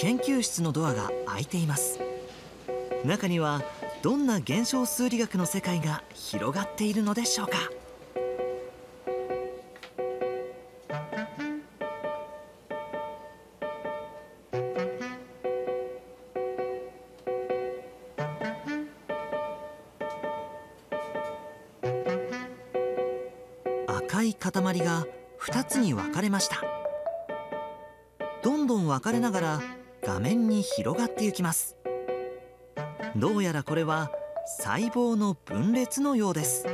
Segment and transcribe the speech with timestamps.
[0.00, 2.00] 研究室のドアが開いています。
[3.04, 3.62] 中には
[4.00, 7.58] どんな現象数理学の世界が広がっているのでしょうか。
[23.86, 25.06] 赤い塊が
[25.42, 26.62] 2つに分かれました。
[28.42, 29.60] どんどん分かれながら
[30.12, 31.76] 画面に広がっていきます。
[33.14, 34.10] どうやらこれは
[34.58, 36.66] 細胞の分裂のようです。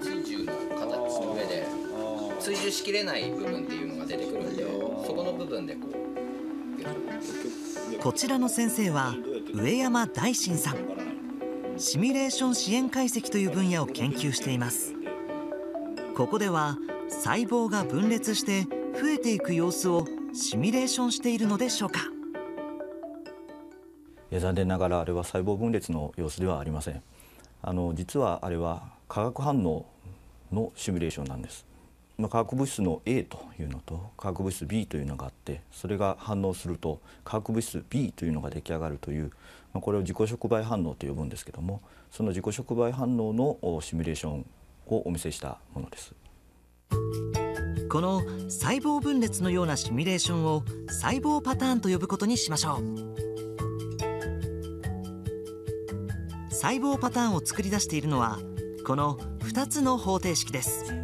[0.00, 1.66] 追従の形の上で
[2.40, 4.64] 追従しきれない部分っていうのが出てくるんで
[5.06, 5.92] そこの部分でこう
[8.02, 9.14] こちらの先生は
[9.52, 10.91] 上山大臣さん
[11.82, 14.94] シミュレーション支援解析という分野を研究しています。
[16.16, 22.02] ここでは細胞が分裂して増えていく様子をシミュレーションしているのでしょうか。
[24.30, 27.02] いや残念ながらあれは細胞分裂の様子ではありません。
[27.62, 29.84] あの実はあれは化学反応
[30.52, 31.66] のシミュレーションなんです。
[32.18, 39.30] まあ、化学物質の A というのと化学物質 B というのがあってそれが反応すると化学物質 B というのが出来上がるという、
[39.72, 44.46] まあ、これを自己触媒反応と呼ぶんですけどもその自己触媒反応のシミュレーション
[44.86, 46.14] をお見せしたものです。
[47.88, 53.22] この細胞分裂のようなシミュレーションを細胞パターンと呼ぶことにしましょう。
[56.50, 58.38] 細胞パターンを作り出しているのは
[58.86, 61.01] この2つの方程式です。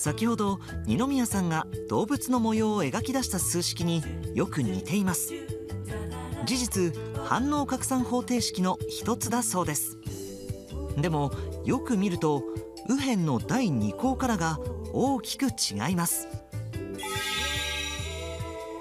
[0.00, 4.02] 先ほど二宮さんが動物の模様を描き出した数式に
[4.34, 5.34] よく似ています。
[6.46, 9.98] 事実反応拡散方程式の一つだそうです。
[10.96, 11.30] でも
[11.66, 12.42] よく見ると
[12.88, 14.58] 右辺の第2項からが
[14.94, 16.28] 大きく違います。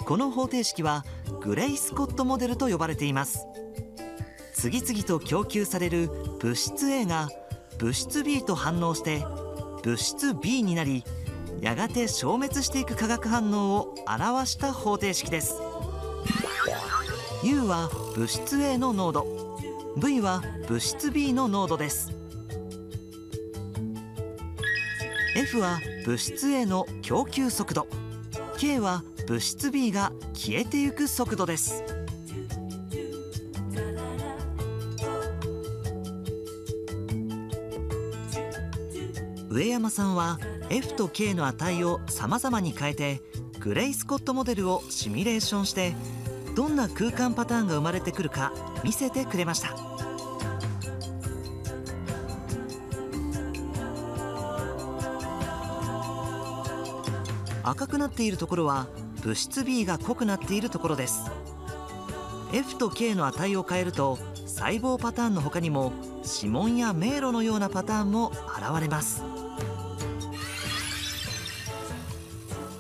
[0.05, 1.03] この方程式は
[1.41, 3.45] グレイスコットモデルと呼ばれています。
[4.53, 6.09] 次々と供給される
[6.39, 7.27] 物質 A が
[7.77, 9.25] 物質 B と反応して
[9.83, 11.03] 物質 B になり
[11.61, 15.55] やがて消滅していく化学反応を表した方程式です。
[17.43, 19.25] U は物質 A の濃度
[19.97, 22.11] V は物質 B の濃度です。
[25.35, 27.87] F は物質 A の供給速度
[28.57, 31.98] K は物質 B が消えてゆく速度です。
[39.51, 40.37] 上山さんは
[40.69, 43.21] F と K の値を様々に変えて
[43.59, 45.95] グレイスコットモデルをシミュレーションして
[46.55, 49.75] どんな空間パターンが生まれてくるか見せてくれました。
[57.63, 58.87] 赤くなっているところは
[59.23, 61.23] 物質 B が濃くなっているところです。
[62.53, 65.91] F と K の値を変えると細胞パターンの他にも
[66.31, 69.23] 指紋や迷路のようなパターンも現れます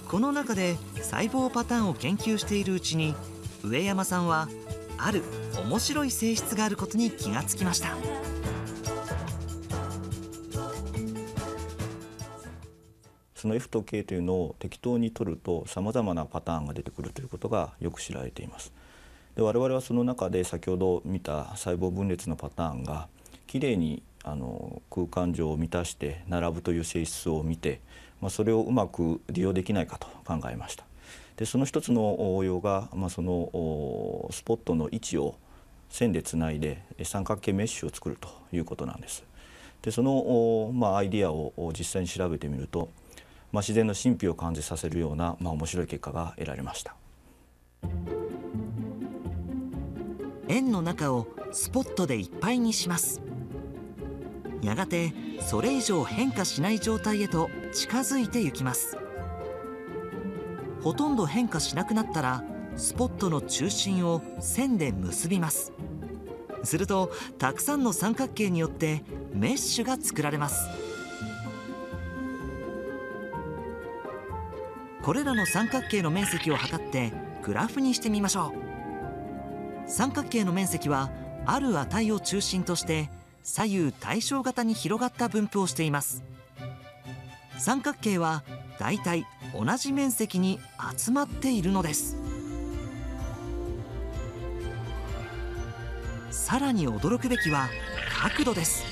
[0.07, 3.15] この中で細胞パターンを研究しているうちに
[3.63, 4.47] 上山さんは
[4.97, 5.23] ある
[5.63, 7.95] 面白い性質があることに気がつきました
[13.35, 18.73] その F と K というのを適当に取るとさまざまなパターンが出てくるということがよく知られています。
[19.35, 23.07] で我々はその中で先ほど見た細胞分裂のパターンが
[23.49, 27.81] きれいにあの空間上を満たして並ぶという性質を見て
[28.21, 30.85] まあ、それをうまく利用できないかと考えました。
[31.37, 35.35] でその一つの応用が、まあ、そのスポットの位置を
[35.89, 39.23] 線でつないで三角形メッシュを作るということなんです。
[39.81, 42.89] でその、まあ、アイディアを実際に調べてみると、
[43.53, 46.95] まあ、自然の神秘を感じさせるような、まあ、面白い結果が得られました。
[50.49, 53.21] 円の中をスポットでいっぱいにします
[54.61, 58.97] やがてそれ以上変化しない状態へと近づいていきます。
[60.81, 62.43] ほとんど変化しなくなったら
[62.75, 65.73] スポットの中心を線で結びます。
[66.63, 69.03] するとたくさんの三角形によって
[69.33, 70.67] メッシュが作られます。
[75.01, 77.13] これらの三角形の面積を測って
[77.43, 79.89] グラフにしてみましょう。
[79.89, 81.09] 三角形の面積は
[81.45, 83.09] ある値を中心として
[83.43, 86.23] 左右対称型に広がった分布をしています。
[87.57, 88.43] 三角形は
[88.79, 90.59] だいたい同じ面積に
[90.97, 92.17] 集まっているのです。
[96.31, 97.69] さらに驚くべきは
[98.21, 98.83] 角度です。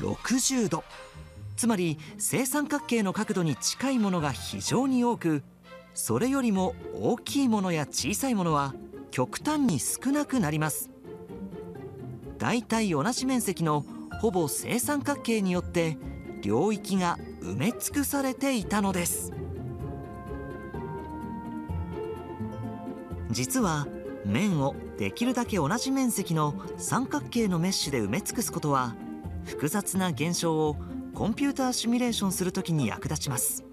[0.00, 0.84] 60度。
[1.56, 5.42] つまり正三角形の角度に近いものが非常に多く
[5.94, 8.74] それよりも大きいものや小さいものは
[9.12, 10.90] 極端に少なくなります。
[12.38, 13.84] だいたい同じ面積の
[14.20, 15.98] ほぼ正三角形によって
[16.42, 19.32] 領域が埋め尽くされていたのです。
[23.30, 23.86] 実は
[24.24, 28.94] 面をできるだけ同じ面積の三角形のメッシュで埋め尽くすことは
[29.44, 30.76] 複雑な現象を
[31.14, 33.64] コンピューターシミュレーションするときに役立ちます。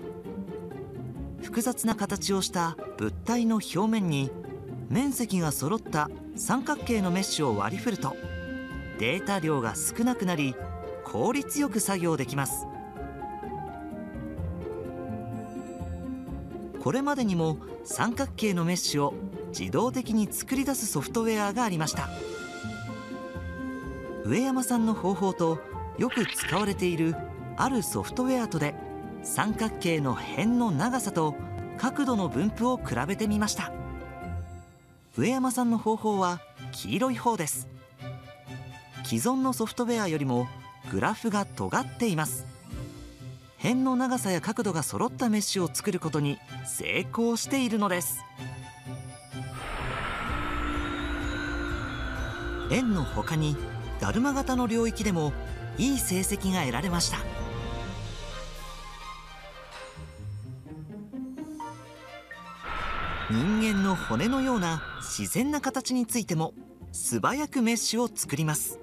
[1.41, 4.31] 複雑な形をした物体の表面に
[4.89, 8.15] 面積が揃った三角形のメッシュを割り振ると
[9.01, 10.53] データ量が少なくなり
[11.03, 12.67] 効率よく作業できます。
[16.79, 19.13] これまでにも三角形のメッシュを
[19.57, 22.09] 自動的に作り出すソフトウェアがありました。
[24.23, 25.57] 上山さんの方法と
[25.97, 27.15] よく使われている
[27.57, 28.75] あるソフトウェアとで
[29.23, 31.33] 三角形の辺の長さと
[31.79, 33.71] 角度の分布を比べてみました。
[35.17, 36.39] 上山さんの方法は
[36.71, 37.70] 黄色い方です。
[39.03, 40.47] 既存のソフトウェアよりも
[40.91, 42.45] グラフが尖っています。
[43.57, 48.23] 辺の長さや角度が揃ったメッシュを作ることに成功しているのです。
[52.71, 53.55] 円の他に
[53.99, 55.33] だるま型の領域でも
[55.77, 57.17] いい成績が得られました。
[63.29, 66.53] 人間の骨のような自然な形についても
[66.91, 68.79] 素早くメッシュを作ります。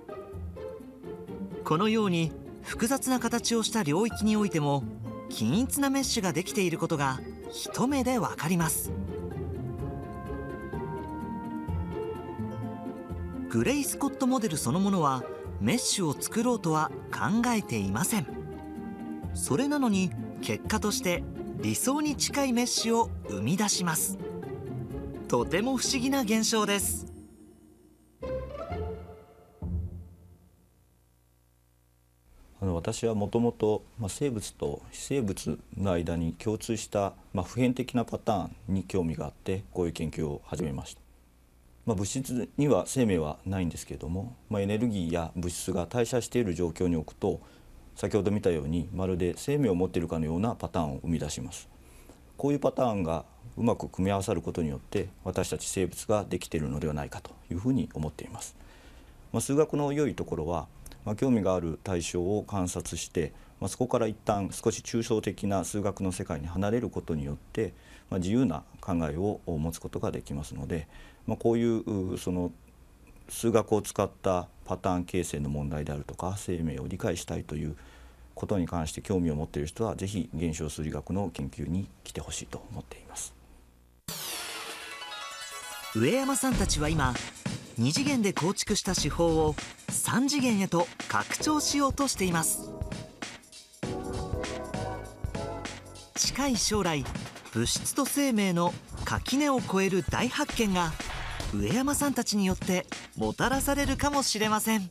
[1.68, 2.32] このように
[2.62, 4.84] 複雑な形をした領域においても
[5.28, 7.20] 均一なメッシュができていることが
[7.52, 8.90] 一目でわかります。
[13.50, 15.22] グレイスコットモデルそのものは
[15.60, 18.26] メッシュを作ろうとは考えていません。
[19.34, 20.10] それなのに
[20.40, 21.22] 結果として
[21.60, 24.16] 理想に近いメッシュを生み出します。
[25.28, 27.17] とても不思議な現象です。
[32.60, 41.00] あの私はもともと生物と非生物の間に共通した、まあ、普遍的なパターンに興味があってこういう研究を始めました。
[41.86, 47.40] まあ、物質には生命はないんですけれども、まあ、エネルギーや物質が代謝している状況に置くと
[47.94, 51.68] 先ほど見たようにまるで生命を持っているかのようなパターンを生み出します。
[52.36, 53.24] こういうパターンが
[53.56, 58.56] うまく組み合わさることによって私たち生物ができているのではないかというふうに思っています。
[59.32, 60.68] まあ、数学の良いところは
[61.04, 67.72] まあ、興味がある対象を観察して、まあ、そこから一旦少し抽象的な数学の世界に離れることによって、
[68.10, 70.86] まあ、自由な考えを持つことができますので、
[71.26, 72.52] まあ、こういうその
[73.28, 77.76] 数学を使ったパターン形成の問題であるとか生命を理解したいという
[78.34, 83.34] ことに関して興味を持っている人は是非現象数理学の研究に来てほしいと思っています。
[85.96, 87.14] 上山さんたちは今
[87.78, 89.54] 2次元で構築した手法を
[89.88, 92.70] 3次元へと拡張しようとしています
[96.16, 97.04] 近い将来
[97.54, 100.92] 物質と生命の垣根を越える大発見が
[101.54, 102.84] 上山さんたちによって
[103.16, 104.90] もたらされるかもしれません。